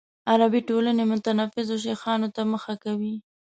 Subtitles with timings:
[0.31, 3.15] عربي ټولنې متنفذو شیخانو ته مخه کوي.